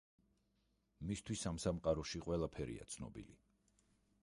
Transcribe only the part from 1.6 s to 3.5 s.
სამყაროში ყველაფერია ცნობილი.